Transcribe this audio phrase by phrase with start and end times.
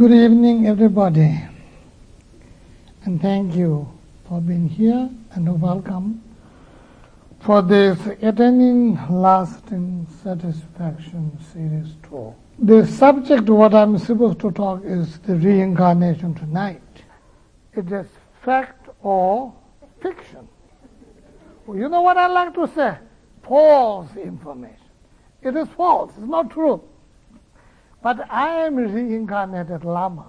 [0.00, 1.38] Good evening, everybody,
[3.04, 3.86] and thank you
[4.26, 6.22] for being here and welcome
[7.40, 12.34] for this attaining lasting satisfaction series tour.
[12.60, 16.80] The subject what I'm supposed to talk is the reincarnation tonight.
[17.74, 18.06] It is
[18.42, 19.52] fact or
[20.00, 20.48] fiction.
[21.68, 22.96] You know what I like to say?
[23.42, 24.88] False information.
[25.42, 26.10] It is false.
[26.16, 26.82] It's not true.
[28.02, 30.26] But I am reincarnated Lama.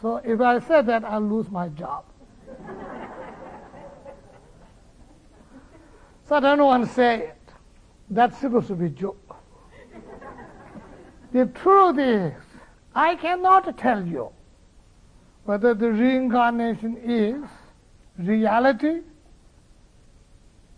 [0.00, 2.04] So if I say that, I'll lose my job.
[6.28, 7.34] so I don't want to say it.
[8.10, 9.36] That's supposed to be joke.
[11.32, 12.32] the truth is,
[12.94, 14.30] I cannot tell you
[15.44, 17.44] whether the reincarnation is
[18.18, 19.00] reality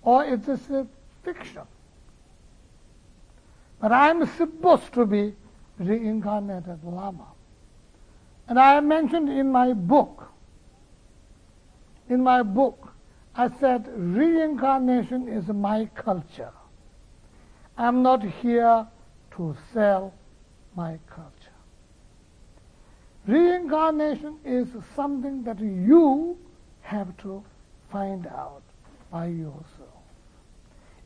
[0.03, 0.87] or it is a
[1.25, 1.63] fiction.
[3.81, 5.35] But I'm supposed to be
[5.81, 7.27] reincarnated Lama.
[8.47, 10.29] And I mentioned in my book,
[12.09, 12.93] in my book,
[13.35, 16.53] I said reincarnation is my culture.
[17.79, 18.87] I'm not here
[19.37, 20.13] to sell
[20.77, 21.33] my culture.
[23.27, 26.37] Reincarnation is something that you
[26.83, 27.43] have to
[27.91, 28.63] find out
[29.11, 30.03] by yourself.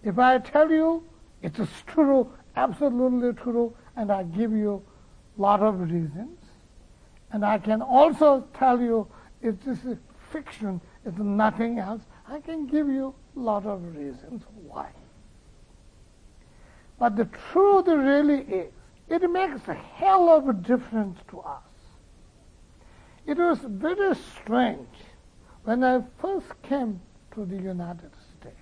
[0.02, 1.04] If I tell you
[1.42, 4.82] it is true, absolutely true, and I give you
[5.36, 6.38] lot of reasons.
[7.32, 9.08] And I can also tell you
[9.42, 9.98] if this is
[10.32, 12.02] fiction, it's nothing else.
[12.28, 14.88] I can give you a lot of reasons why.
[16.98, 18.72] But the truth really is,
[19.08, 21.62] it makes a hell of a difference to us.
[23.26, 24.88] It was very strange
[25.64, 27.00] when I first came
[27.34, 28.56] to the United States.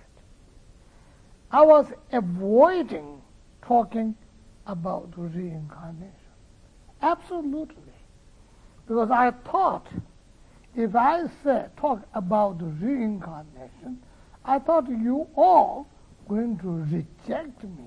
[1.51, 3.21] I was avoiding
[3.61, 4.15] talking
[4.67, 6.13] about reincarnation.
[7.01, 7.93] Absolutely.
[8.87, 9.87] Because I thought
[10.75, 14.01] if I say, talk about reincarnation,
[14.43, 15.87] I thought you all
[16.27, 17.85] going to reject me.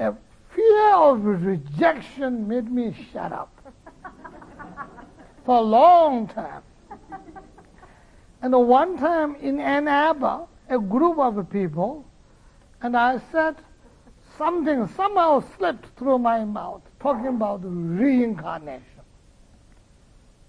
[0.00, 0.14] A
[0.54, 3.52] fear of rejection made me shut up
[5.44, 6.62] for a long time.
[8.42, 12.04] And one time in Ann Arbor, a group of people,
[12.82, 13.56] and I said,
[14.40, 19.04] something somehow slipped through my mouth, talking about reincarnation.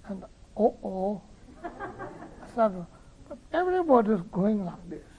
[0.07, 0.23] And
[0.55, 1.21] oh oh,
[2.55, 2.87] so,
[3.27, 5.09] but everybody's going like this.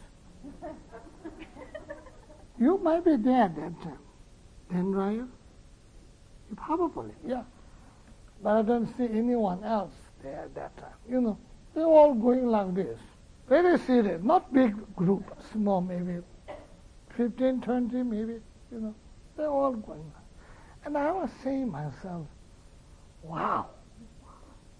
[2.59, 3.99] you might be there at that time.
[4.71, 5.29] Then?
[6.57, 7.43] Probably, yeah.
[8.43, 10.97] But I don't see anyone else there at that time.
[11.09, 11.39] You know,
[11.75, 12.99] they're all going like this.
[13.51, 16.23] Very serious, not big group, small, maybe
[17.17, 18.41] 15, 20, maybe,
[18.73, 18.95] you know.
[19.37, 22.27] They're all going like And I was saying myself,
[23.23, 23.67] wow,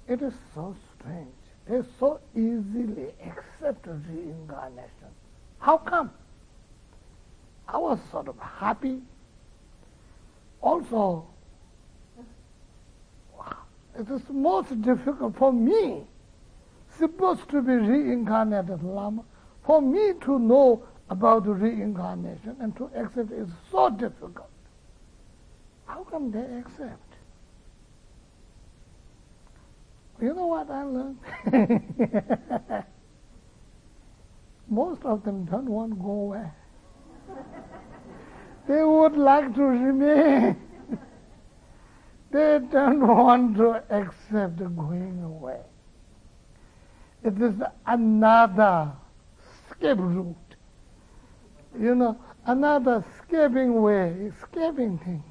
[0.09, 1.29] it is so strange.
[1.69, 5.13] They so easily accept reincarnation.
[5.59, 6.11] How come?
[7.69, 8.99] I was sort of happy.
[10.61, 11.25] Also,
[13.37, 13.57] wow,
[13.99, 16.03] it is most difficult for me,
[16.99, 19.23] supposed to be reincarnated Lama,
[19.65, 24.51] for me to know about reincarnation and to accept is so difficult.
[25.87, 27.13] How come they accept?
[30.21, 31.19] You know what I learned?
[34.69, 36.51] Most of them don't want to go away.
[38.69, 40.57] they would like to remain.
[42.31, 45.61] they don't want to accept going away.
[47.25, 47.55] It is
[47.87, 48.93] another
[49.69, 50.37] escape route.
[51.79, 55.23] You know, another escaping way, escaping thing.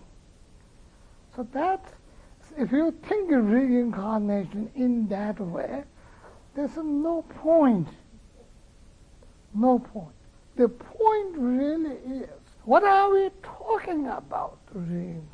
[1.35, 1.83] So that,
[2.57, 5.83] if you think of reincarnation in that way,
[6.55, 7.87] there's no point.
[9.53, 10.15] No point.
[10.55, 12.29] The point really is,
[12.65, 15.29] what are we talking about reincarnation?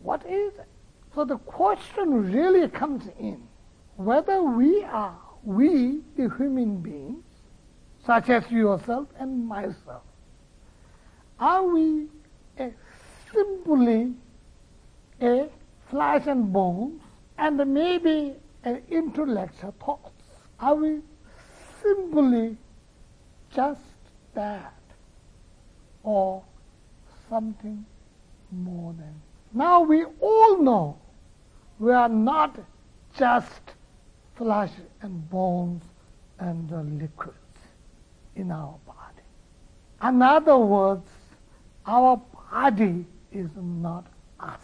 [0.00, 0.66] What is it?
[1.14, 3.42] So the question really comes in
[3.96, 7.24] whether we are, we, the human beings,
[8.08, 10.02] such as yourself and myself,
[11.38, 12.06] are we
[12.58, 12.72] a
[13.32, 14.14] simply
[15.20, 15.48] a
[15.90, 17.02] flesh and bones
[17.36, 18.34] and maybe
[18.64, 20.22] an intellectual thoughts.
[20.58, 21.00] Are we
[21.82, 22.56] simply
[23.54, 23.80] just
[24.34, 24.74] that
[26.02, 26.42] or
[27.28, 27.84] something
[28.50, 29.14] more than?
[29.52, 30.98] Now we all know
[31.78, 32.58] we are not
[33.18, 33.60] just
[34.34, 34.72] flesh
[35.02, 35.82] and bones
[36.38, 37.37] and the liquids
[38.38, 40.08] in our body.
[40.14, 41.08] In other words,
[41.86, 42.20] our
[42.50, 44.06] body is not
[44.40, 44.60] us.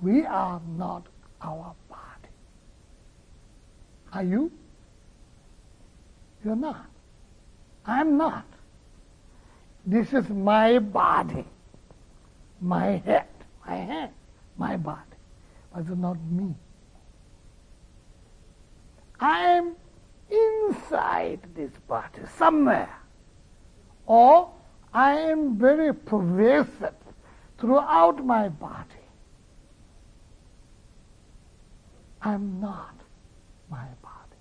[0.00, 1.06] We are not
[1.40, 2.28] our body.
[4.12, 4.52] Are you?
[6.44, 6.86] You're not.
[7.86, 8.44] I'm not.
[9.86, 11.44] This is my body,
[12.60, 13.26] my head,
[13.66, 14.12] my hand,
[14.56, 15.00] my body,
[15.72, 16.54] but it's not me.
[19.18, 19.74] I am
[20.32, 22.94] inside this body somewhere,
[24.06, 24.50] or
[24.92, 26.94] I am very pervasive
[27.58, 28.88] throughout my body.
[32.20, 32.94] I'm not
[33.70, 34.40] my body.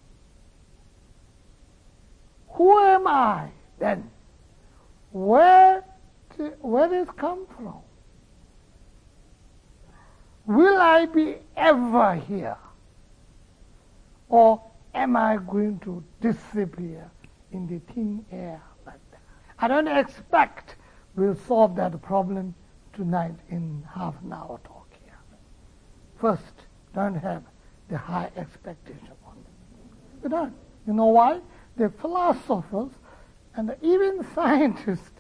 [2.49, 3.49] Who am I
[3.79, 4.09] then?
[5.11, 5.83] Where,
[6.61, 7.79] where did it come from?
[10.45, 12.57] Will I be ever here?
[14.29, 14.61] Or
[14.93, 17.09] am I going to disappear
[17.51, 19.21] in the thin air like that?
[19.59, 20.75] I don't expect
[21.15, 22.55] we'll solve that problem
[22.93, 25.17] tonight in half an hour talk here.
[26.19, 27.43] First, don't have
[27.89, 30.23] the high expectation on it.
[30.23, 30.53] We don't.
[30.88, 31.41] You know why?
[31.77, 32.91] The philosophers
[33.55, 35.11] and even scientists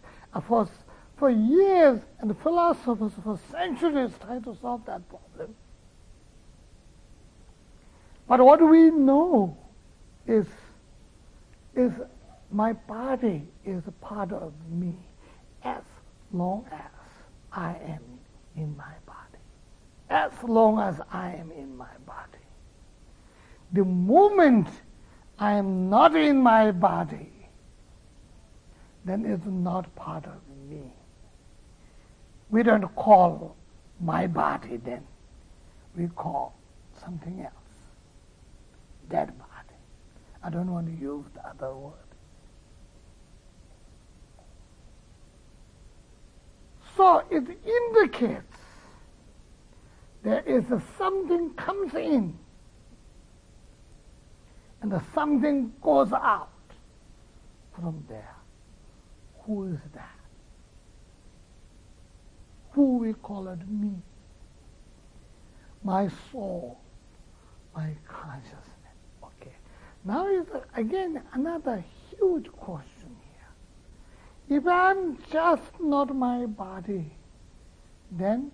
[0.47, 0.67] for,
[1.17, 5.55] for years and philosophers for centuries try to solve that problem.
[8.27, 9.57] But what do we know
[10.31, 10.47] is,
[11.75, 11.91] is
[12.51, 14.93] my body is a part of me
[15.63, 15.83] as
[16.31, 17.09] long as
[17.51, 18.01] I am
[18.55, 19.43] in my body.
[20.09, 22.45] As long as I am in my body.
[23.73, 24.67] The moment
[25.37, 27.31] I am not in my body,
[29.05, 30.39] then it's not part of
[30.69, 30.91] me.
[32.49, 33.55] We don't call
[33.99, 35.03] my body then.
[35.95, 36.53] We call
[37.01, 37.53] something else.
[39.09, 39.40] Body.
[40.43, 41.93] I don't want to use the other word.
[46.97, 48.57] So it indicates
[50.23, 52.37] there is a something comes in
[54.81, 56.49] and the something goes out
[57.73, 58.35] from there.
[59.45, 60.15] Who is that?
[62.71, 63.93] Who we call it me?
[65.83, 66.79] My soul,
[67.75, 68.80] my consciousness.
[70.41, 73.15] Is again another huge question
[74.47, 74.57] here.
[74.57, 77.11] If I'm just not my body,
[78.11, 78.51] then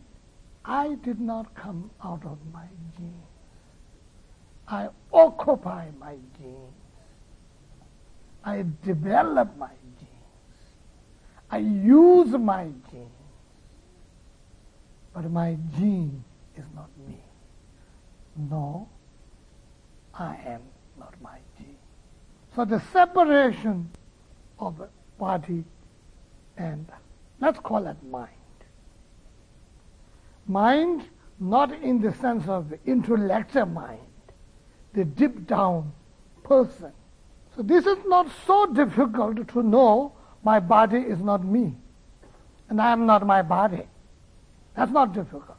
[0.65, 2.65] I did not come out of my
[2.97, 3.13] genes.
[4.67, 6.73] I occupy my genes.
[8.43, 10.59] I develop my genes.
[11.49, 13.11] I use my genes.
[15.13, 16.23] but my gene
[16.55, 17.17] is not me.
[18.35, 18.89] No,
[20.13, 20.61] I am.
[22.57, 23.87] So the separation
[24.57, 24.81] of
[25.19, 25.63] body
[26.57, 26.91] and
[27.39, 28.31] let's call it mind.
[30.47, 31.03] Mind,
[31.39, 33.99] not in the sense of intellectual mind,
[34.93, 35.93] the deep down
[36.43, 36.91] person.
[37.55, 40.13] So this is not so difficult to know
[40.43, 41.75] my body is not me,
[42.69, 43.83] and I am not my body.
[44.75, 45.57] That's not difficult.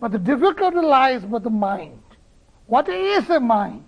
[0.00, 2.00] But the difficulty lies with the mind.
[2.68, 3.84] What is a mind?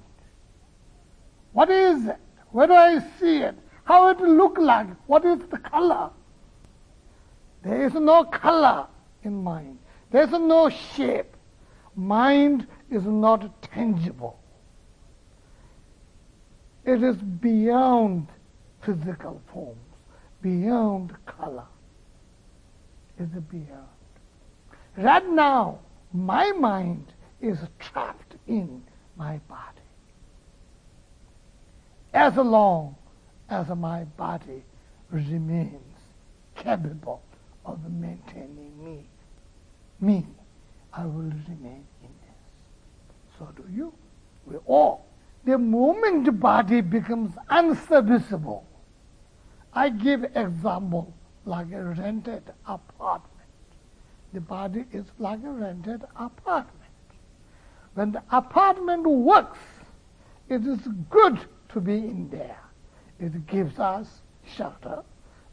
[1.52, 2.18] What is it?
[2.50, 3.56] Where do I see it?
[3.84, 4.88] How it look like?
[5.06, 6.10] What is the color?
[7.62, 8.86] There is no color
[9.22, 9.78] in mind.
[10.10, 11.36] There is no shape.
[11.94, 14.38] Mind is not tangible.
[16.84, 18.28] It is beyond
[18.80, 19.78] physical forms,
[20.40, 21.66] beyond color.
[23.18, 23.92] Is beyond.
[24.96, 25.78] Right now,
[26.12, 28.82] my mind is trapped in
[29.16, 29.81] my body.
[32.12, 32.96] As long
[33.48, 34.62] as my body
[35.10, 35.96] remains
[36.54, 37.22] capable
[37.64, 39.06] of maintaining me,
[40.00, 40.26] me,
[40.92, 43.38] I will remain in this.
[43.38, 43.92] So do you.
[44.46, 45.06] We all.
[45.44, 48.66] The moment the body becomes unserviceable,
[49.72, 51.14] I give example
[51.44, 53.48] like a rented apartment.
[54.32, 56.68] The body is like a rented apartment.
[57.94, 59.58] When the apartment works,
[60.48, 60.78] it is
[61.10, 61.38] good
[61.72, 62.60] to be in there.
[63.18, 64.06] It gives us
[64.56, 65.02] shelter,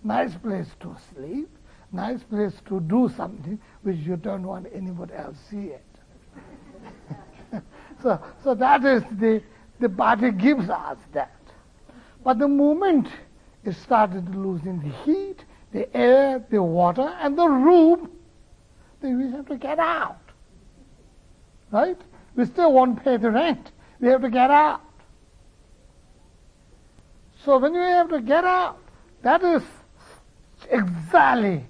[0.04, 1.50] nice place to sleep,
[1.92, 5.86] nice place to do something which you don't want anybody else see it.
[8.02, 9.42] so, so that is the,
[9.80, 11.36] the body gives us that.
[12.24, 13.08] But the moment
[13.64, 18.12] it started losing the heat, the air, the water, and the room,
[19.02, 20.20] then we have to get out.
[21.72, 21.98] Right?
[22.36, 23.72] We still won't pay the rent.
[24.00, 24.82] We have to get out.
[27.46, 28.80] So when we have to get out,
[29.22, 29.64] that is
[30.70, 31.66] exactly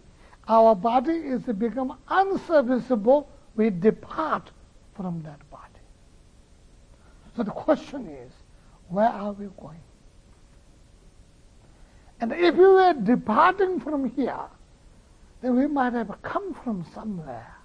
[0.48, 4.50] our body is become unserviceable we depart
[4.96, 5.64] from that body.
[7.36, 8.32] So the question is,
[8.88, 9.80] where are we going?
[12.20, 14.46] And if we were departing from here,
[15.42, 17.56] then we might have come from somewhere.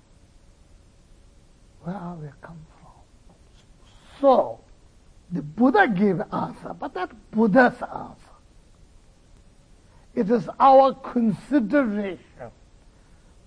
[1.83, 3.77] Where are we come from?
[4.21, 4.61] So,
[5.35, 8.35] the Buddha gave answer, but that Buddha's answer.
[10.14, 12.21] It is our consideration.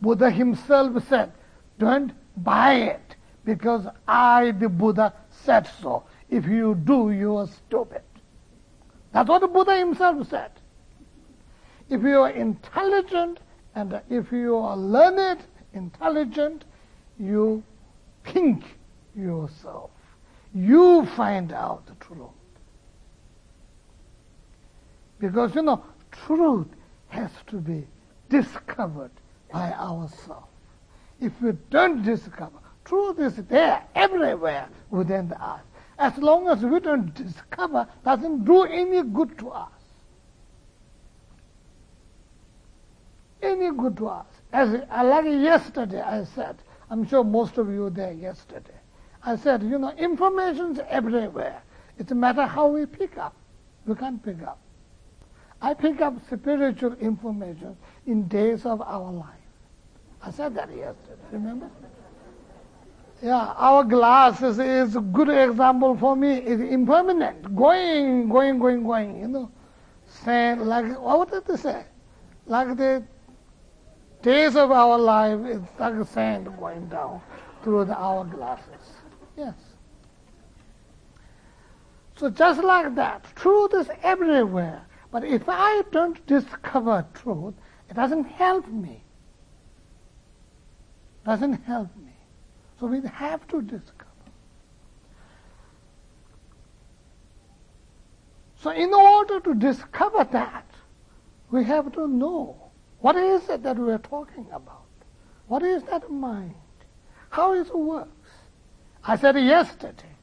[0.02, 1.32] Buddha himself said,
[1.80, 3.16] don't buy it
[3.46, 6.04] because I, the Buddha, said so.
[6.30, 8.02] If you do, you are stupid.
[9.14, 10.52] That's what the Buddha himself said.
[11.90, 13.40] If you are intelligent
[13.76, 15.40] and if you are learned,
[15.74, 16.66] intelligent,
[17.18, 17.64] you
[18.26, 18.66] think
[19.16, 19.92] yourself.
[20.58, 22.32] You find out the truth.
[25.20, 25.84] Because, you know,
[26.26, 26.66] truth
[27.10, 27.86] has to be
[28.30, 29.12] discovered
[29.52, 30.48] by ourselves.
[31.22, 35.62] If we don't discover, truth is there everywhere within us.
[36.00, 39.70] As long as we don't discover, doesn't do any good to us.
[43.44, 44.26] Any good to us.
[44.52, 46.58] As like yesterday I said,
[46.90, 48.77] I'm sure most of you there yesterday.
[49.28, 51.62] I said, you know, information's everywhere.
[52.00, 53.36] It's a matter how we pick up.
[53.86, 54.58] We can't pick up.
[55.62, 59.44] I pick up spiritual information in days of our life.
[60.22, 61.70] I said that yesterday, remember?
[63.22, 66.38] Yeah, hourglass is, a good example for me.
[66.38, 69.52] It's impermanent, going, going, going, going, you know.
[70.24, 71.84] Saying, like, what did they say?
[72.46, 73.04] Like the
[74.22, 77.20] days of our life, it's like sand going down
[77.62, 78.97] through the hourglasses.
[79.38, 79.54] Yes.
[82.18, 84.82] So just like that, truth is everywhere.
[85.12, 87.54] But if I don't discover truth,
[87.90, 89.04] it doesn't help me.
[91.26, 92.14] Doesn't help me.
[92.80, 94.06] So we have to discover.
[98.60, 100.66] So in order to discover that,
[101.52, 102.56] we have to know
[103.00, 104.86] what is it that we are talking about?
[105.48, 106.56] What is that mind?
[107.30, 108.17] How it works?
[109.04, 110.16] I said yesterday,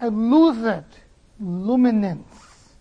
[0.00, 0.84] a lucid
[1.40, 2.74] luminance,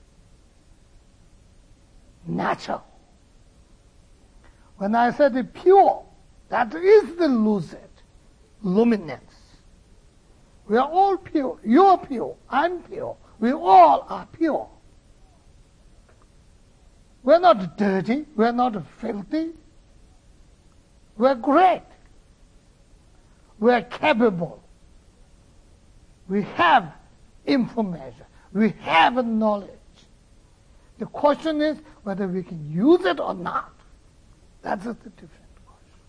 [2.26, 2.84] natural.
[4.78, 6.04] When I said pure,
[6.50, 7.80] that is the lucid
[8.62, 9.34] luminance.
[10.68, 11.58] We are all pure.
[11.64, 12.36] You're pure.
[12.50, 13.16] I'm pure.
[13.40, 14.70] We all are pure.
[17.24, 18.26] We're not dirty.
[18.36, 19.52] We're not filthy.
[21.18, 21.84] We're great.
[23.60, 24.64] We're capable.
[26.28, 26.94] We have
[27.46, 28.26] information.
[28.54, 29.70] We have knowledge.
[31.00, 33.74] The question is whether we can use it or not.
[34.62, 35.32] That's the different
[35.66, 36.00] question.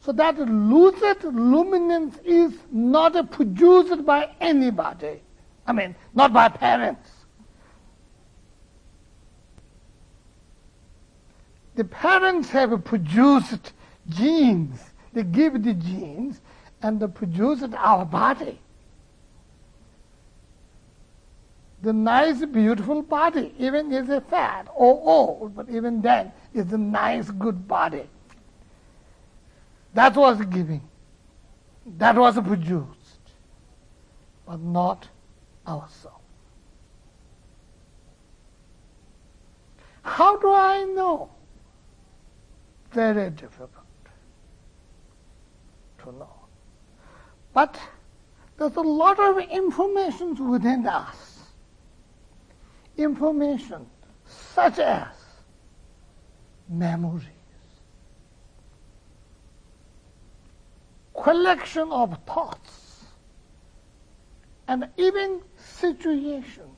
[0.00, 5.22] So that lucid luminance is not produced by anybody.
[5.66, 7.08] I mean, not by parents.
[11.74, 13.72] The parents have produced
[14.08, 14.78] genes.
[15.12, 16.40] They give the genes
[16.82, 18.58] and they produce our body.
[21.82, 26.78] The nice, beautiful body, even if it's fat or old, but even then, it's a
[26.78, 28.08] nice, good body.
[29.94, 30.82] That was giving.
[31.98, 33.32] That was produced,
[34.46, 35.08] but not
[35.66, 36.18] ourselves.
[40.02, 41.30] How do I know?
[42.92, 43.81] Very difficult
[46.02, 46.34] to know.
[47.52, 47.78] But
[48.56, 51.40] there's a lot of information within us.
[52.96, 53.86] Information
[54.26, 55.08] such as
[56.68, 57.26] memories,
[61.22, 63.04] collection of thoughts,
[64.68, 66.68] and even situations.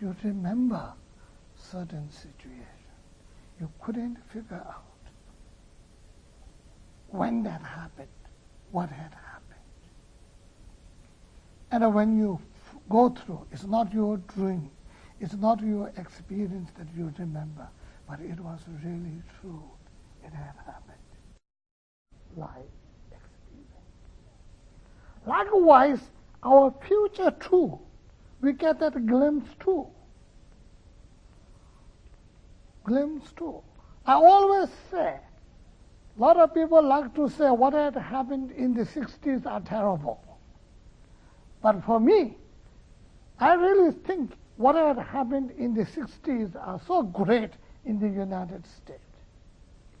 [0.00, 0.92] You remember
[1.56, 2.66] certain situations.
[3.60, 4.84] You couldn't figure out
[7.08, 8.08] when that happened,
[8.72, 9.20] what had happened.
[11.70, 12.40] And when you
[12.88, 14.70] go through, it's not your dream,
[15.20, 17.68] it's not your experience that you remember,
[18.08, 19.62] but it was really true.
[20.24, 20.96] It had happened.
[22.36, 22.50] Life
[23.10, 23.70] experience.
[25.26, 26.00] Likewise,
[26.42, 27.78] our future too,
[28.40, 29.86] we get that glimpse too.
[32.84, 33.62] Glimpse too.
[34.06, 35.16] I always say,
[36.20, 40.22] a lot of people like to say what had happened in the 60s are terrible.
[41.62, 42.36] But for me,
[43.38, 47.52] I really think what had happened in the 60s are so great
[47.86, 49.00] in the United States.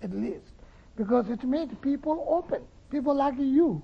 [0.02, 0.52] at least,
[0.96, 3.82] because it made people open, people like you.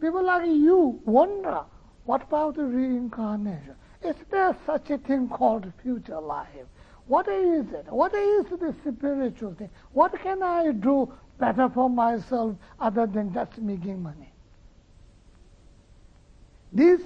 [0.00, 1.62] People like you wonder,
[2.04, 3.74] what about the reincarnation?
[4.02, 6.66] Is there such a thing called future life?
[7.06, 7.86] What is it?
[7.90, 9.70] What is the spiritual thing?
[9.92, 14.32] What can I do better for myself other than just making money?
[16.72, 17.00] These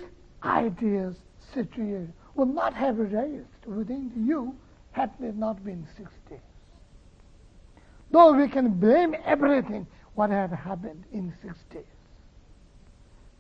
[0.45, 1.17] ideas,
[1.53, 4.55] situations, would not have raised within you
[4.93, 6.39] had they not been six days.
[8.11, 11.85] Though we can blame everything what had happened in six days.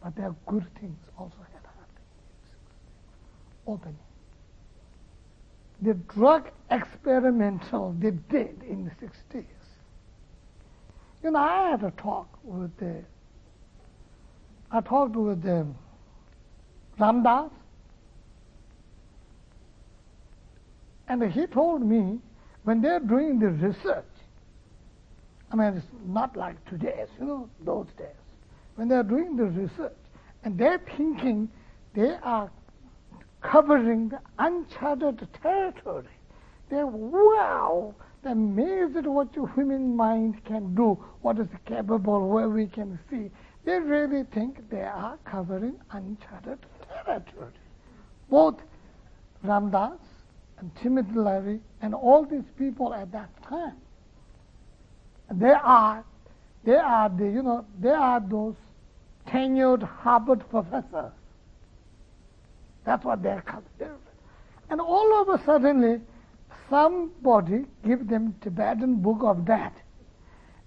[0.02, 2.84] But there are good things also had happened in six days.
[3.66, 4.07] Opening.
[5.80, 9.44] The drug experimental they did in the 60s.
[11.22, 13.02] You know, I had a talk with the,
[14.70, 15.76] I talked with um,
[16.96, 17.50] the Ram Dass,
[21.08, 22.18] and he told me
[22.64, 24.04] when they're doing the research,
[25.50, 28.06] I mean, it's not like today's, you know, those days.
[28.74, 29.96] When they're doing the research,
[30.44, 31.48] and they're thinking
[31.94, 32.50] they are
[33.42, 36.04] covering the uncharted territory.
[36.70, 42.48] They're wow, they're amazed at what your human mind can do, what is capable, where
[42.48, 43.30] we can see.
[43.64, 46.58] They really think they are covering uncharted
[47.04, 47.52] territory.
[48.30, 48.60] Both
[49.42, 49.98] Ram Dass
[50.58, 53.76] and Timothy Leary and all these people at that time.
[55.30, 56.04] They are,
[56.64, 58.56] they are the, you know, they are those
[59.28, 61.12] tenured Harvard professors.
[62.88, 63.98] That's what they're considered.
[64.70, 66.06] And all of a sudden,
[66.70, 69.74] somebody give them Tibetan book of that.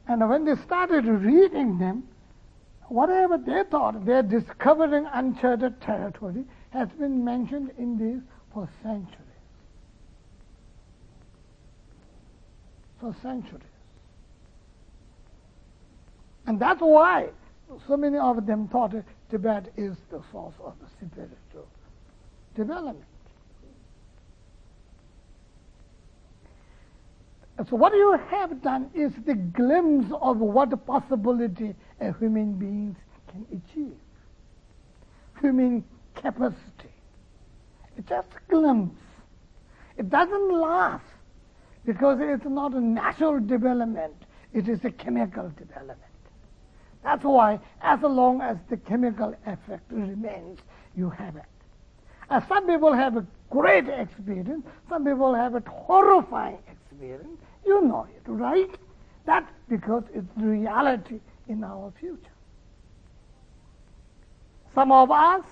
[0.08, 2.04] And when they started reading them,
[2.90, 8.22] whatever they thought they're discovering uncharted territory has been mentioned in these
[8.54, 9.18] for centuries.
[13.00, 13.64] For centuries.
[16.46, 17.30] And that's why
[17.88, 18.94] so many of them thought
[19.32, 21.68] Tibet is the source of the spiritual
[22.56, 23.06] development.
[27.70, 32.96] So what you have done is the glimpse of what possibility a human being
[33.28, 33.98] can achieve.
[35.42, 35.84] Human
[36.16, 36.58] capacity.
[37.98, 39.00] It's just a glimpse.
[39.98, 41.04] It doesn't last
[41.86, 44.14] because it's not a natural development,
[44.54, 46.00] it is a chemical development.
[47.04, 50.60] That's why, as long as the chemical effect remains,
[50.96, 51.36] you have
[52.32, 57.42] And some people have a great experience, some people have a horrifying experience.
[57.66, 58.70] You know it, right?
[59.26, 62.32] That's because it's reality in our future.
[64.74, 65.44] Some of us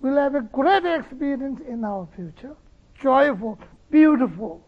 [0.00, 2.56] will have a great experience in our future,
[2.98, 3.58] joyful,
[3.90, 4.64] beautiful,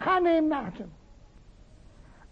[0.00, 0.90] can't imagine.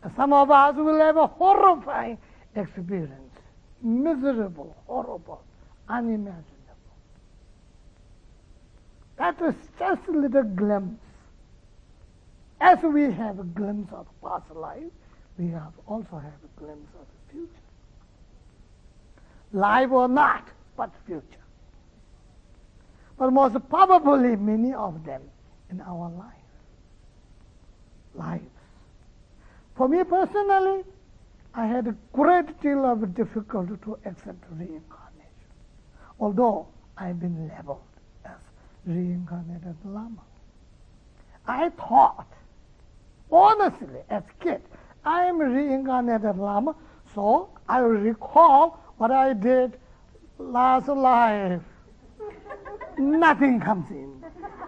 [0.02, 2.18] Uh, some of us will have a horrifying
[2.56, 3.36] experience,
[3.82, 5.44] miserable, horrible,
[5.88, 6.57] unimaginable.
[9.18, 11.02] That is just a little glimpse.
[12.60, 14.92] As we have a glimpse of past life,
[15.36, 17.52] we have also have a glimpse of the future.
[19.52, 21.22] Life or not, but future.
[23.18, 25.22] But most probably many of them
[25.70, 26.34] in our life.
[28.14, 28.44] Lives.
[29.76, 30.84] For me personally,
[31.54, 35.50] I had a great deal of difficulty to accept reincarnation,
[36.20, 37.87] although I've been labeled as
[38.88, 40.22] reincarnated Lama.
[41.46, 42.26] I thought,
[43.30, 44.62] honestly, as kid,
[45.04, 46.74] I am reincarnated Lama,
[47.14, 49.78] so I recall what I did
[50.38, 51.62] last life.
[52.98, 54.24] Nothing comes in.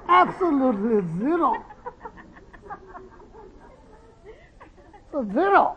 [0.08, 1.64] Absolutely zero.
[5.12, 5.76] So zero.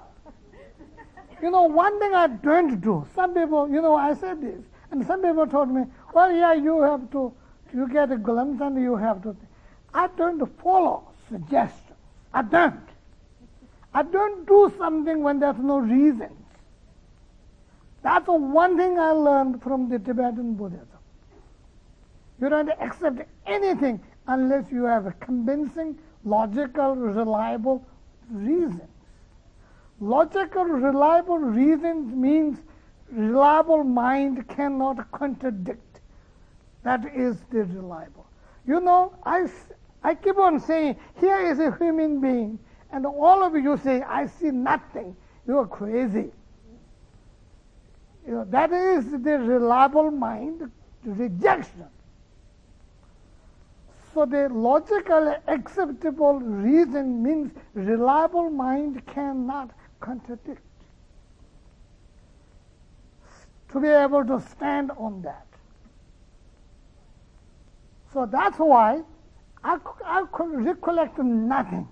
[1.42, 5.06] You know, one thing I don't do, some people, you know, I said this, and
[5.06, 7.34] some people told me, well, yeah, you have to,
[7.74, 9.36] you get a glimpse and you have to.
[9.94, 11.98] I don't follow suggestions.
[12.34, 12.80] I don't.
[13.94, 16.38] I don't do something when there's no reasons.
[18.02, 20.88] That's the one thing I learned from the Tibetan Buddhism.
[22.42, 27.86] You don't accept anything unless you have a convincing, logical, reliable
[28.30, 28.88] reason.
[30.00, 32.58] Logical, reliable reasons means
[33.12, 35.93] reliable mind cannot contradict.
[36.84, 38.28] That is the reliable.
[38.68, 39.48] You know, I,
[40.04, 42.60] I keep on saying, here is a human being,
[42.92, 45.16] and all of you say, I see nothing.
[45.48, 46.32] You are crazy.
[48.26, 50.72] You know, that is the reliable mind
[51.04, 51.86] rejection.
[54.14, 60.62] So the logically acceptable reason means reliable mind cannot contradict.
[63.72, 65.48] To be able to stand on that.
[68.14, 69.02] So that's why
[69.64, 71.88] I, I could recollect nothing.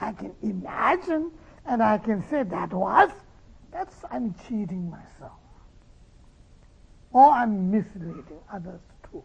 [0.00, 1.30] I can imagine
[1.64, 3.10] and I can say that was,
[3.70, 5.38] that's I'm cheating myself.
[7.12, 9.22] Or I'm misleading others too.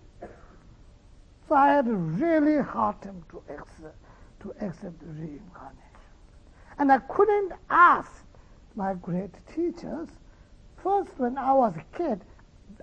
[1.47, 3.97] So I had a really hard time to accept,
[4.41, 5.81] to accept reincarnation.
[6.77, 8.11] And I couldn't ask
[8.75, 10.09] my great teachers.
[10.83, 12.21] First, when I was a kid,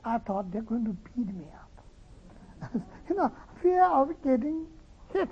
[0.04, 1.63] I thought they're going to beat me up.
[3.08, 4.66] you know, fear of getting
[5.12, 5.28] hit.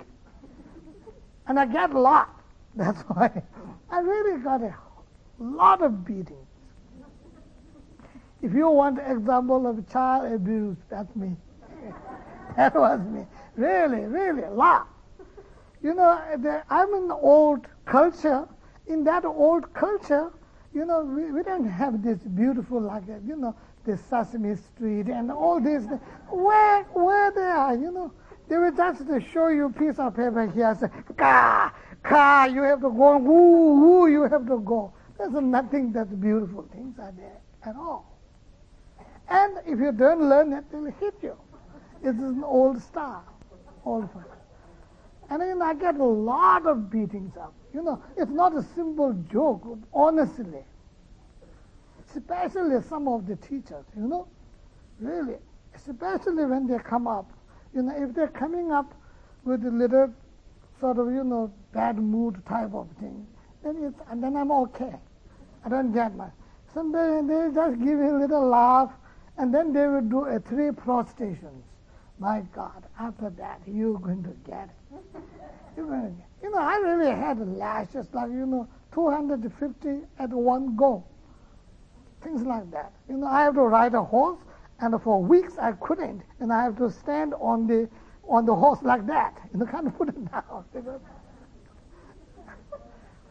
[1.47, 2.29] And I get a lot.
[2.75, 3.43] That's why
[3.89, 4.75] I really got a
[5.39, 6.47] lot of beatings.
[8.41, 11.33] If you want an example of child abuse, that's me.
[12.57, 13.25] that was me.
[13.55, 14.89] Really, really, a lot.
[15.81, 18.45] You know, the, I'm in the old culture.
[18.87, 20.29] In that old culture,
[20.73, 25.31] you know, we, we don't have this beautiful, like, you know, the Sesame Street and
[25.31, 25.83] all this.
[26.29, 28.13] Where, where they are, you know.
[28.49, 31.71] They will just to show you a piece of paper here, say, Gah!
[32.03, 34.93] car, you have to go, woo, woo, you have to go.
[35.17, 38.19] There's nothing that beautiful things are there at all.
[39.29, 41.37] And if you don't learn it, they'll hit you.
[42.03, 43.23] It's an old star,
[43.85, 44.37] old fire.
[45.29, 47.53] And then I get a lot of beatings up.
[47.73, 50.65] You know, it's not a simple joke, honestly.
[52.15, 54.27] Especially some of the teachers, you know,
[54.99, 55.37] really,
[55.75, 57.31] especially when they come up.
[57.73, 58.93] You know, if they're coming up
[59.43, 60.13] with a little
[60.79, 63.25] sort of, you know, bad mood type of thing,
[63.63, 64.93] then it's, and then I'm okay.
[65.65, 66.31] I don't get much.
[66.73, 68.91] Somebody, they just give a little laugh,
[69.37, 71.63] and then they will do a three prostrations.
[72.19, 74.97] My God, after that, you're going to get it.
[75.75, 76.43] You're going to get it.
[76.43, 81.03] You know, I really had lashes like, you know, 250 at one go.
[82.23, 82.93] Things like that.
[83.09, 84.39] You know, I have to ride a horse,
[84.79, 87.89] and for weeks I couldn't, and I have to stand on the
[88.27, 89.37] on the horse like that.
[89.53, 90.65] You know, of put it down.
[90.73, 91.01] You know.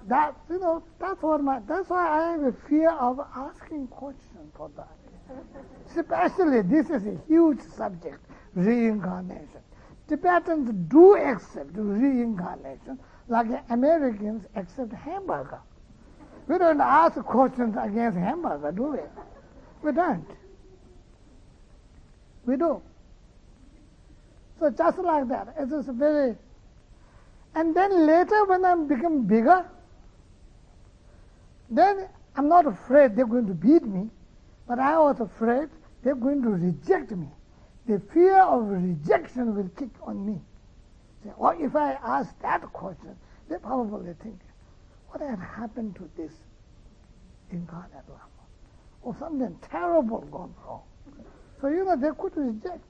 [0.08, 4.52] that you know, that's what my that's why I have a fear of asking questions
[4.56, 4.88] for that.
[5.96, 8.24] Especially this is a huge subject,
[8.54, 9.62] reincarnation.
[10.08, 15.60] Tibetans do accept reincarnation like Americans accept hamburger.
[16.52, 18.98] We don't ask questions against hamburger, do we?
[19.80, 20.26] We don't.
[22.44, 22.82] We do.
[24.60, 26.36] So just like that, it is very.
[27.54, 29.66] And then later, when I become bigger,
[31.70, 34.10] then I'm not afraid they're going to beat me,
[34.68, 35.70] but I was afraid
[36.02, 37.28] they're going to reject me.
[37.86, 40.38] The fear of rejection will kick on me.
[41.38, 43.16] Well, if I ask that question,
[43.48, 44.38] they probably think,
[45.12, 46.32] what had happened to this
[47.50, 48.22] incarnate Lama?
[49.02, 50.82] Or something terrible gone wrong.
[51.60, 52.84] So, you know, they could reject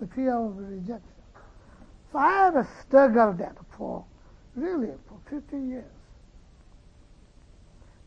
[0.00, 1.02] the fear of rejection.
[2.12, 4.04] So I have struggled that for
[4.54, 5.84] really for 50 years.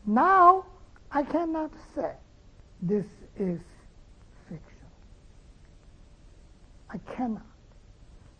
[0.06, 0.64] Now
[1.12, 2.12] I cannot say
[2.80, 3.04] this
[3.38, 3.60] is
[4.48, 4.88] fiction.
[6.88, 7.44] I cannot.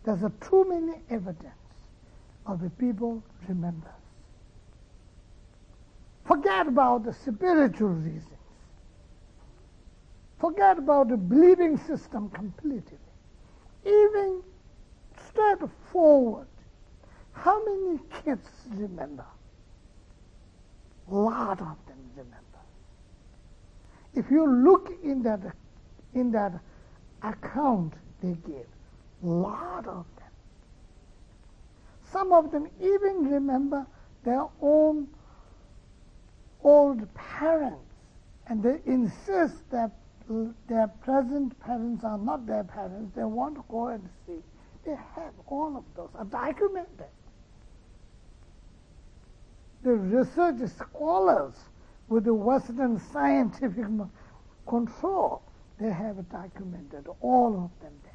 [0.05, 1.53] There's a too many evidence
[2.47, 3.98] of the people remembers.
[6.29, 8.37] Forget about the spiritual reasons.
[10.39, 12.99] Forget about the believing system completely.
[13.83, 14.43] Even
[15.27, 16.45] straightforward.
[17.31, 19.25] How many kids remember?
[21.09, 22.61] A lot of them remember.
[24.13, 25.39] If you look in that
[26.13, 26.53] in that
[27.23, 28.67] account they give,
[29.23, 30.31] a lot of them.
[32.11, 33.87] Some of them even remember
[34.23, 35.07] their own
[36.63, 37.93] old parents,
[38.47, 39.91] and they insist that
[40.67, 43.15] their present parents are not their parents.
[43.15, 44.41] They want to go and see.
[44.85, 47.07] They have all of those are documented.
[49.83, 51.55] The research scholars
[52.09, 53.85] with the Western scientific
[54.67, 55.41] control,
[55.79, 58.13] they have documented all of them there.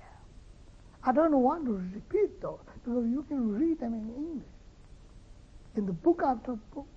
[1.04, 4.48] I don't want to repeat those because you can read them in English.
[5.76, 6.93] In the book after book.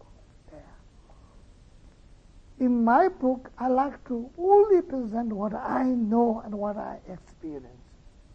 [2.60, 7.68] In my book, I like to only present what I know and what I experience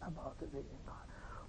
[0.01, 0.47] about the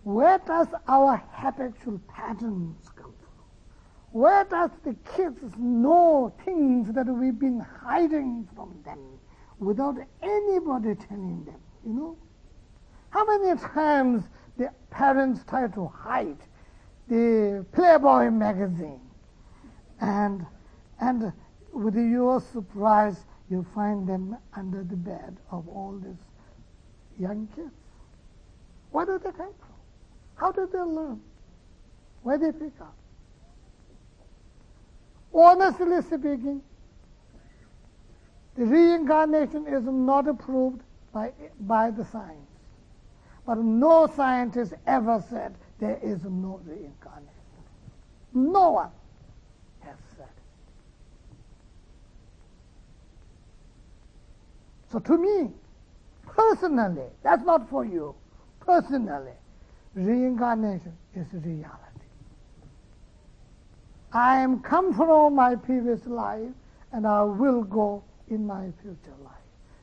[0.02, 4.20] where does our habitual patterns come from?
[4.20, 9.00] Where does the kids know things that we've been hiding from them
[9.58, 12.18] without anybody telling them, you know?
[13.08, 14.24] How many times
[14.58, 16.36] the parents try to hide
[17.08, 19.00] the Playboy magazine.
[20.00, 20.46] And,
[21.00, 21.32] and
[21.74, 26.14] with your surprise, you find them under the bed of all these
[27.20, 27.70] young kids.
[28.90, 29.74] Where do they come from?
[30.36, 31.20] How do they learn?
[32.22, 32.94] Where do they pick up?
[35.32, 36.62] Honestly speaking,
[38.56, 40.80] the reincarnation is not approved
[41.12, 42.38] by, by the science.
[43.44, 47.30] But no scientist ever said there is no reincarnation.
[48.32, 48.90] No one
[49.80, 50.26] has said.
[54.94, 55.50] So to me,
[56.24, 58.14] personally, that's not for you,
[58.60, 59.32] personally,
[59.92, 62.06] reincarnation is reality.
[64.12, 66.48] I am come from my previous life
[66.92, 69.34] and I will go in my future life.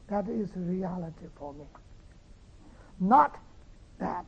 [0.08, 1.65] That is reality for me.
[3.02, 3.38] Not
[4.00, 4.26] that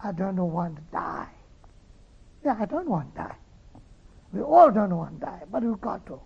[0.00, 1.28] I don't want to die.
[2.44, 3.36] Yeah, I don't want to die.
[4.32, 6.20] We all don't want to die, but we've got to.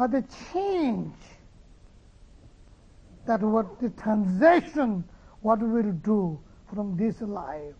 [0.00, 1.12] But the change,
[3.26, 5.04] that what the transition,
[5.42, 6.40] what we'll do
[6.74, 7.74] from this life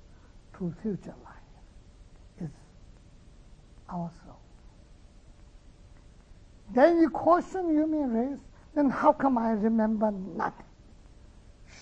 [0.58, 2.50] to future life is
[3.88, 4.38] our soul.
[6.74, 8.38] Then the question you may raise,
[8.74, 10.66] then how come I remember nothing?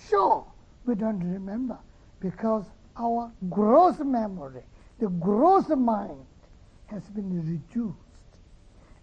[0.07, 0.47] Sure,
[0.85, 1.77] we don't remember
[2.21, 2.63] because
[2.95, 4.63] our gross memory,
[5.01, 6.25] the gross mind
[6.85, 7.97] has been reduced.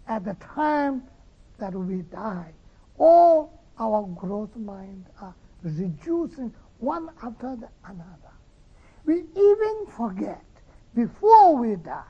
[0.08, 1.02] At the time
[1.58, 2.52] that we die,
[2.98, 8.34] all our gross mind are reducing one after the another.
[9.04, 10.44] We even forget
[10.94, 12.02] before we die.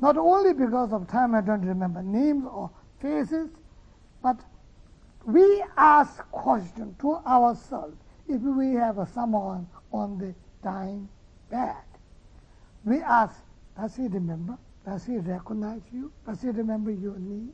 [0.00, 3.50] Not only because of time I don't remember names or faces,
[4.22, 4.40] but
[5.24, 11.08] we ask question to ourselves if we have someone on the dying
[11.50, 11.76] bed.
[12.84, 13.36] We ask,
[13.76, 14.56] does he remember?
[14.84, 16.12] Does he recognize you?
[16.26, 17.52] Does he remember your name?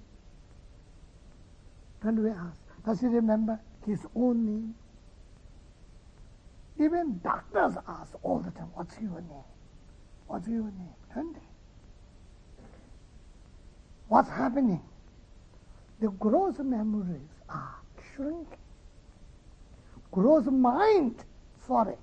[2.03, 4.75] Then we ask, does he remember his own name?
[6.79, 9.45] Even doctors ask all the time, what's your name?
[10.27, 10.95] What's your name?
[11.15, 11.41] Don't they?
[14.09, 14.83] What's happening?
[16.01, 17.77] The gross memories are
[18.15, 18.59] shrinking.
[20.13, 21.25] Gross mind,
[21.67, 21.97] sorry,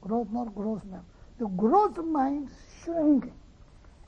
[0.00, 1.04] gross, not gross memory.
[1.38, 2.50] The gross mind
[2.84, 3.39] shrinking.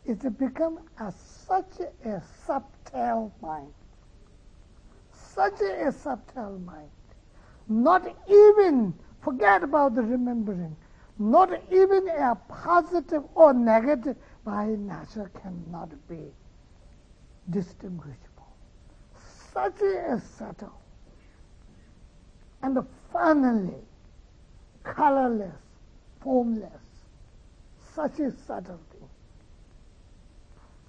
[0.05, 3.73] It's become a, such a subtle mind.
[5.13, 6.91] Such a subtle mind.
[7.69, 10.77] Not even, forget about the remembering,
[11.19, 16.33] not even a positive or negative by nature cannot be
[17.51, 18.57] distinguishable.
[19.53, 20.83] Such a subtle
[22.63, 22.79] and
[23.13, 23.85] finally
[24.83, 25.55] colorless,
[26.21, 26.83] formless,
[27.95, 28.81] such a subtle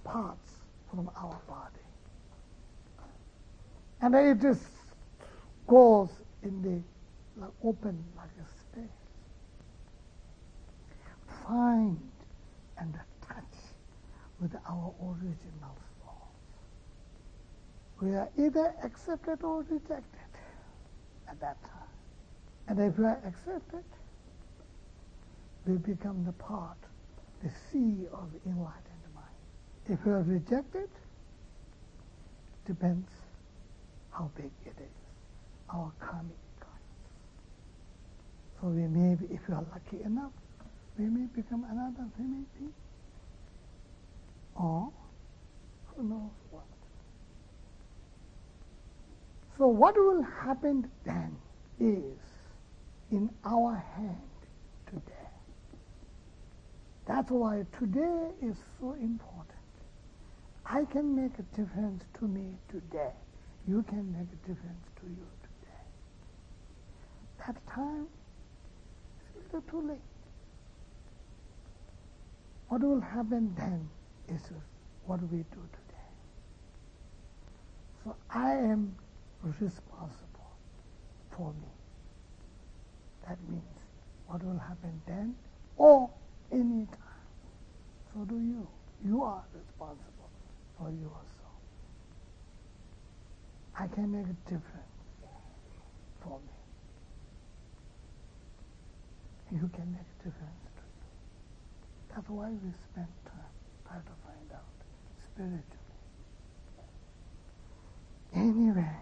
[0.04, 0.52] parts
[0.90, 1.80] from our body.
[4.02, 4.60] And it is
[5.68, 6.10] goes
[6.44, 8.84] in the like, open like a space.
[11.48, 12.00] Find
[12.78, 12.94] and
[13.28, 13.44] touch
[14.40, 16.54] with our original souls.
[18.02, 20.04] we are either accepted or rejected
[21.30, 21.72] at that time.
[22.68, 23.84] And if we are accepted,
[25.66, 26.78] we become the part,
[27.42, 28.93] the sea of enlightened
[29.90, 30.90] If we are rejected,
[32.66, 33.10] depends
[34.12, 34.98] how big it is,
[35.70, 36.80] our karmic cards.
[38.62, 40.32] So we may be, if we are lucky enough,
[40.98, 42.74] we may become another human being.
[44.56, 44.92] Or
[45.88, 46.64] who knows what.
[49.58, 51.36] So what will happen then
[51.80, 52.18] is
[53.12, 54.18] in our hand
[54.88, 55.30] today.
[57.06, 59.43] That's why today is so important.
[60.66, 63.12] I can make a difference to me today.
[63.68, 65.82] You can make a difference to you today.
[67.46, 68.08] That time
[69.20, 70.00] is a little too late.
[72.70, 73.90] What will happen then
[74.30, 74.42] is
[75.06, 76.10] what we do today.
[78.04, 78.96] So I am
[79.44, 80.52] responsible
[81.38, 81.68] for me.
[83.28, 83.64] That means
[84.28, 85.36] what will happen then
[85.78, 86.10] or
[86.52, 87.00] any time.
[88.14, 88.68] So do you.
[89.06, 90.13] You are responsible
[90.84, 91.62] for your soul.
[93.80, 95.00] I can make a difference
[96.22, 96.58] for me.
[99.52, 101.08] You can make a difference to you.
[102.14, 103.54] That's why we spend time
[103.88, 104.76] trying to find out
[105.24, 105.62] spiritually.
[108.36, 108.98] Anyway,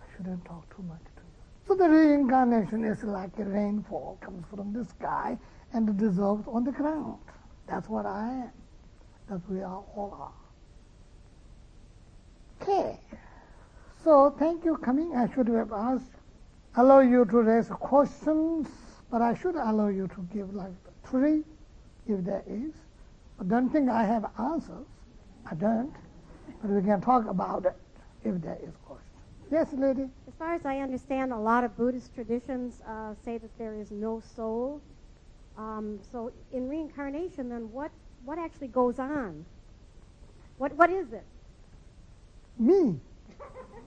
[0.00, 1.42] I shouldn't talk too much to you.
[1.66, 5.38] So the reincarnation is like a rainfall comes from the sky
[5.72, 7.18] and dissolves on the ground.
[7.66, 8.67] That's what I am.
[9.28, 10.32] That we are all are.
[12.62, 12.98] Okay.
[14.02, 15.14] So thank you coming.
[15.14, 16.12] I should have asked,
[16.76, 18.68] allow you to raise questions,
[19.10, 20.72] but I should allow you to give like
[21.04, 21.44] three,
[22.06, 22.72] if there is.
[23.36, 24.86] But don't think I have answers.
[25.50, 25.94] I don't.
[26.62, 27.76] But we can talk about it
[28.24, 29.04] if there is question.
[29.50, 30.08] Yes, lady.
[30.26, 33.90] As far as I understand, a lot of Buddhist traditions uh, say that there is
[33.90, 34.80] no soul.
[35.56, 37.90] Um, so in reincarnation, then what
[38.28, 39.46] what actually goes on?
[40.58, 41.24] What what is it?
[42.58, 43.00] Me.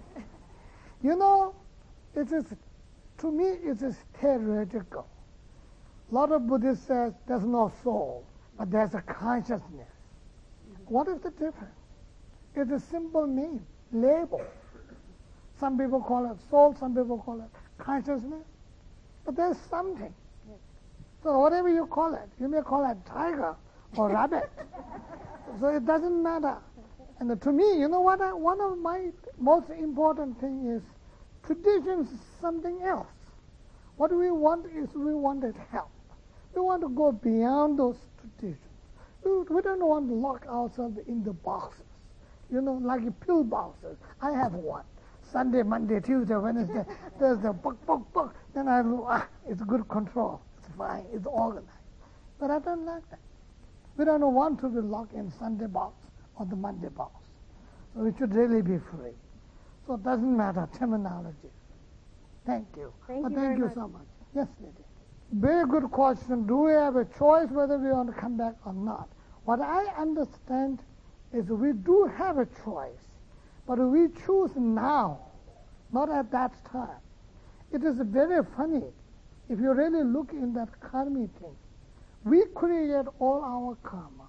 [1.03, 1.53] you know,
[2.15, 2.45] it is
[3.19, 5.07] to me it is theoretical.
[6.11, 8.25] A lot of Buddhists says there's no soul,
[8.57, 9.93] but there's a consciousness.
[10.87, 11.77] What is the difference?
[12.55, 14.41] It's a simple name, label.
[15.59, 18.47] Some people call it soul, some people call it consciousness.
[19.23, 20.15] But there's something.
[21.21, 23.55] So whatever you call it, you may call it tiger
[23.97, 24.49] or rabbit.
[25.59, 26.57] so it doesn't matter.
[27.19, 28.21] And to me, you know what?
[28.21, 30.81] I, one of my most important thing is
[31.45, 33.07] traditions is something else.
[33.97, 35.91] What we want is we wanted help.
[36.55, 38.65] We want to go beyond those traditions.
[39.23, 41.85] We, we don't want to lock ourselves in the boxes.
[42.51, 43.97] You know, like pill boxes.
[44.21, 44.83] I have one.
[45.31, 46.83] Sunday, Monday, Tuesday, Wednesday,
[47.19, 48.35] Thursday, book, book, book.
[48.53, 50.41] Then I ah, it's good control.
[50.57, 51.05] It's fine.
[51.13, 51.69] It's organized.
[52.39, 53.19] But I don't like that.
[53.97, 55.95] We don't want to be locked in Sunday box
[56.35, 57.13] or the Monday box.
[57.93, 59.11] So we should really be free.
[59.85, 61.51] So it doesn't matter terminology.
[62.45, 62.93] Thank you.
[63.07, 63.73] Thank but you thank very you much.
[63.75, 64.07] so much.
[64.35, 64.73] Yes, lady.
[65.33, 66.47] Very good question.
[66.47, 69.09] Do we have a choice whether we want to come back or not?
[69.45, 70.79] What I understand
[71.33, 73.05] is we do have a choice,
[73.67, 75.19] but we choose now,
[75.91, 76.99] not at that time.
[77.71, 78.83] It is very funny
[79.49, 81.55] if you really look in that karmic thing.
[82.23, 84.27] We create all our karma.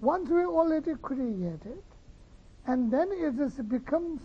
[0.00, 1.82] Once we already created,
[2.66, 4.20] and then it just becomes,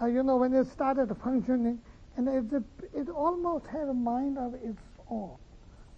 [0.00, 1.80] uh, you know, when it started functioning,
[2.16, 2.62] and it,
[2.94, 5.36] it almost had a mind of its own.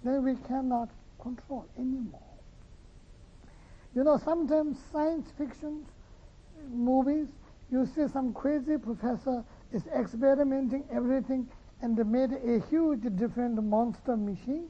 [0.03, 2.21] Then we cannot control anymore.
[3.95, 5.85] You know, sometimes science fiction
[6.73, 7.27] movies,
[7.71, 11.49] you see some crazy professor is experimenting everything
[11.83, 14.69] and they made a huge different monster machine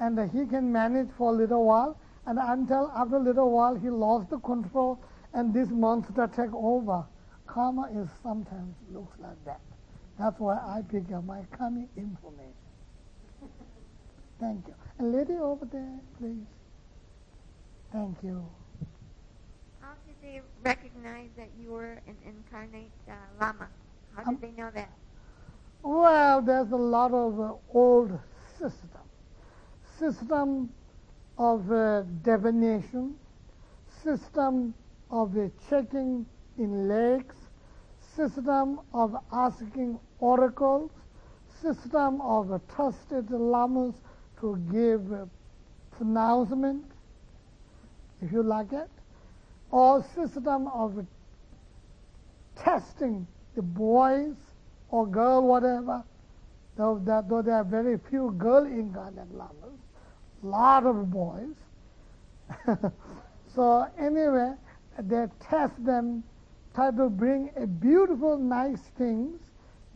[0.00, 3.88] and he can manage for a little while and until after a little while he
[3.90, 4.98] lost the control
[5.34, 7.04] and this monster take over.
[7.46, 9.60] Karma is sometimes looks like that.
[10.18, 12.54] That's why I pick up my karmic information.
[14.40, 14.74] Thank you.
[14.98, 16.46] A lady over there, please.
[17.92, 18.44] Thank you.
[19.80, 23.68] How did they recognize that you were an incarnate uh, Lama?
[24.14, 24.90] How did Um, they know that?
[25.82, 28.18] Well, there's a lot of uh, old
[28.58, 28.90] system,
[29.98, 30.70] system
[31.38, 33.14] of uh, divination,
[34.02, 34.74] system
[35.10, 36.26] of uh, checking
[36.58, 37.36] in lakes,
[38.14, 40.90] system of asking oracles,
[41.60, 43.94] system of uh, trusted lamas
[44.40, 45.26] to give uh,
[45.96, 46.84] pronouncement,
[48.22, 48.88] if you like it,
[49.70, 51.06] or system of
[52.56, 54.34] testing the boys
[54.90, 56.02] or girl, whatever,
[56.76, 59.78] though, that, though there are very few girl incarnate lamas,
[60.42, 61.54] lot of boys.
[63.54, 64.52] so anyway,
[64.98, 66.22] they test them,
[66.74, 69.40] try to bring a beautiful, nice things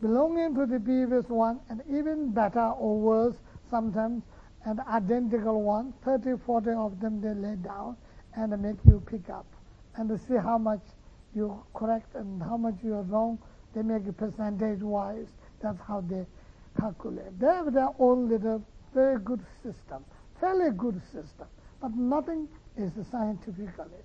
[0.01, 3.35] belonging to the previous one, and even better or worse
[3.69, 4.23] sometimes,
[4.65, 7.95] an identical one, 30, 40 of them they lay down
[8.35, 9.45] and make you pick up
[9.95, 10.81] and see how much
[11.35, 13.39] you're correct and how much you're wrong.
[13.73, 15.27] They make it percentage wise.
[15.61, 16.25] That's how they
[16.79, 17.39] calculate.
[17.39, 20.03] They have their own little very good system,
[20.41, 21.47] fairly good system,
[21.79, 24.01] but nothing is scientifically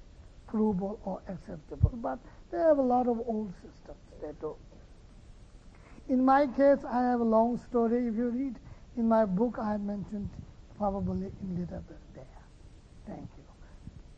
[0.46, 1.90] provable or acceptable.
[1.94, 2.18] But
[2.52, 4.54] they have a lot of old systems they do.
[6.08, 8.06] In my case, I have a long story.
[8.06, 8.54] If you read
[8.96, 10.30] in my book, I mentioned
[10.78, 12.24] probably in little bit there.
[13.06, 13.44] Thank you.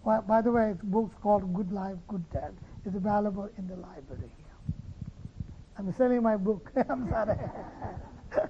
[0.04, 2.52] By, by the way, the book's called Good Life, Good Death.
[2.84, 4.46] It's available in the library here.
[5.78, 6.70] I'm selling my book.
[6.90, 7.36] I'm sorry.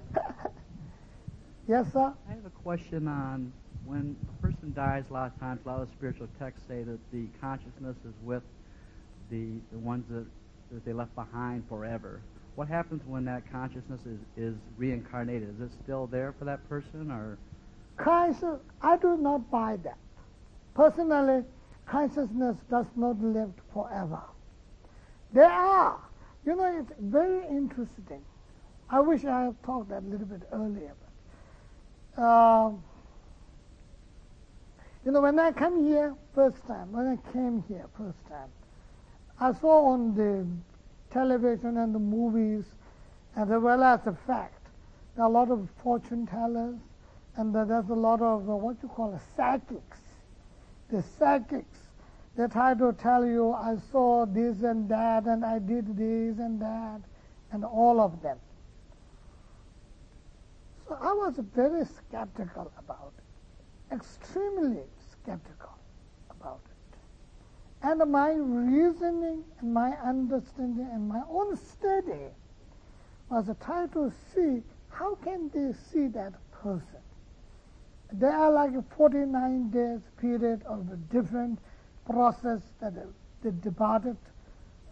[1.67, 2.13] yes, sir?
[2.27, 3.53] I have a question on
[3.89, 6.99] when a person dies, a lot of times, a lot of spiritual texts say that
[7.11, 8.43] the consciousness is with
[9.31, 10.25] the, the ones that,
[10.71, 12.21] that they left behind forever.
[12.55, 15.49] What happens when that consciousness is, is reincarnated?
[15.55, 17.37] Is it still there for that person, or
[17.97, 19.97] Conscious, I do not buy that.
[20.75, 21.43] Personally,
[21.85, 24.21] consciousness does not live forever.
[25.33, 25.99] There are,
[26.45, 28.21] you know, it's very interesting.
[28.89, 30.93] I wish I had talked that a little bit earlier.
[32.15, 32.83] But, um,
[35.05, 38.49] you know, when I come here first time, when I came here first time,
[39.39, 40.45] I saw on the
[41.13, 42.65] television and the movies,
[43.35, 44.67] as well as the fact,
[45.15, 46.75] there are a lot of fortune tellers,
[47.35, 49.99] and there's a lot of uh, what you call a psychics.
[50.91, 51.77] The psychics,
[52.35, 56.61] they try to tell you, I saw this and that, and I did this and
[56.61, 57.01] that,
[57.51, 58.37] and all of them.
[60.87, 63.23] So I was very skeptical about it,
[63.91, 65.77] extremely skeptical
[66.29, 66.97] about it.
[67.81, 72.27] And my reasoning and my understanding and my own study
[73.29, 77.01] was to try to see how can they see that person.
[78.11, 81.59] There are like 49 days period of a different
[82.05, 82.93] process that
[83.41, 84.17] the departed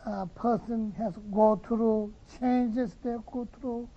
[0.06, 3.90] uh, person has go through, changes they go through,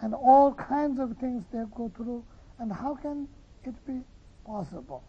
[0.00, 2.24] and all kinds of things they go through,
[2.58, 3.28] and how can
[3.64, 4.00] it be
[4.48, 5.04] possible?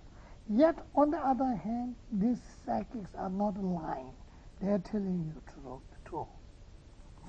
[0.50, 4.14] Yet, on the other hand, these psychics are not lying.
[4.62, 5.52] They are telling you the
[6.10, 6.28] truth.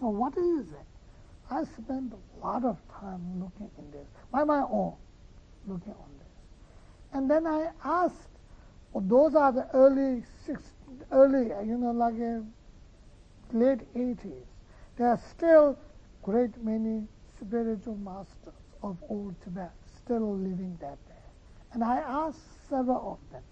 [0.01, 0.87] So what is it?
[1.51, 4.95] I spent a lot of time looking in this, by my own,
[5.67, 6.29] looking on this.
[7.13, 8.31] And then I asked,
[8.95, 10.63] those are the early, six,
[11.13, 12.43] early, you know, like a
[13.53, 14.47] late 80s.
[14.97, 15.79] There are still
[16.23, 17.07] great many
[17.41, 21.20] spiritual masters of old Tibet still living that day.
[21.73, 23.43] And I asked several of them.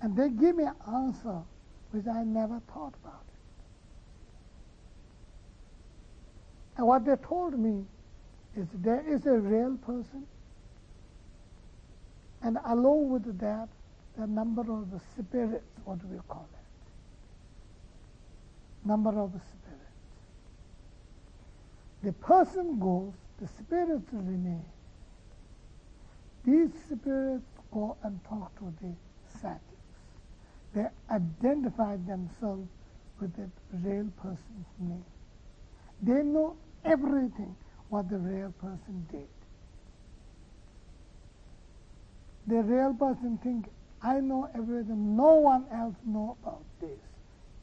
[0.00, 1.42] And they give me an answer
[1.92, 3.24] which I never thought about.
[6.76, 7.84] And what they told me
[8.56, 10.26] is there is a real person,
[12.42, 13.68] and along with that,
[14.18, 16.58] the number of the spirits, what do we call it,
[18.86, 19.80] number of the spirits.
[22.02, 24.64] The person goes, the spirits remain.
[26.44, 28.94] These spirits go and talk to the
[29.40, 29.62] psychics.
[30.74, 32.68] They identify themselves
[33.20, 35.04] with the real person's name.
[36.02, 37.56] They know everything
[37.88, 39.28] what the real person did.
[42.46, 43.66] The real person think,
[44.02, 45.16] I know everything.
[45.16, 46.98] No one else know about this.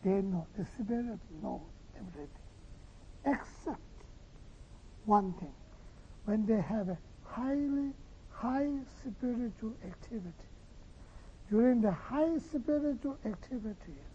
[0.04, 0.48] They know.
[0.58, 1.62] The spirit knows
[1.96, 2.28] everything.
[3.26, 3.80] Except
[5.06, 5.54] one thing.
[6.26, 7.92] When they have a highly
[8.42, 8.70] high
[9.06, 10.34] spiritual activities.
[11.50, 14.08] During the high spiritual activities,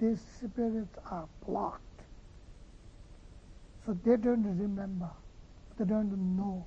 [0.00, 1.82] these spirits are blocked.
[3.84, 5.10] So they don't remember,
[5.78, 6.66] they don't know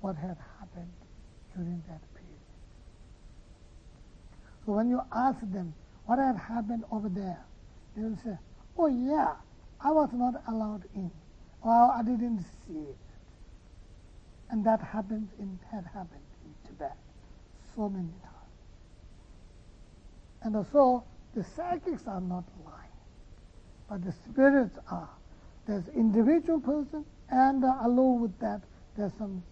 [0.00, 0.92] what had happened
[1.54, 2.48] during that period.
[4.66, 5.72] So when you ask them
[6.06, 7.44] what had happened over there,
[7.96, 8.36] they will say,
[8.76, 9.34] oh yeah,
[9.80, 11.12] I was not allowed in,
[11.62, 13.07] or I didn't see it.
[14.50, 16.96] And that happens in, had happened in Tibet
[17.76, 18.38] so many times.
[20.42, 22.96] And so the psychics are not lying,
[23.88, 25.10] but the spirits are.
[25.66, 28.62] There's individual person, and uh, along with that,
[28.96, 29.42] there's some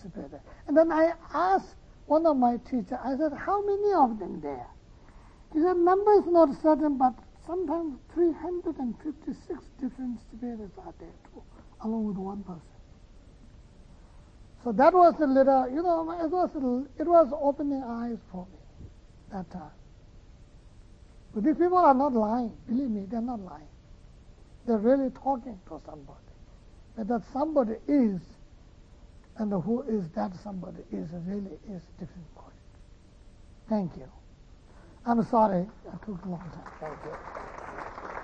[0.00, 0.40] spirit.
[0.66, 1.76] And then I asked
[2.06, 4.66] one of my teachers, I said, how many of them there?
[5.52, 7.14] He said, number is not certain, but
[7.46, 11.42] sometimes 356 different spirits are there too,
[11.82, 12.71] along with one person.
[14.64, 16.50] So that was a little, you know, it was,
[16.98, 18.88] it was opening eyes for me
[19.32, 19.70] that time.
[21.34, 22.52] But these people are not lying.
[22.68, 23.66] Believe me, they're not lying.
[24.66, 26.18] They're really talking to somebody.
[26.96, 28.20] But that somebody is,
[29.38, 32.52] and who is that somebody is really is different question.
[33.68, 34.10] Thank you.
[35.04, 36.72] I'm sorry I took a long time.
[36.78, 38.21] Thank you.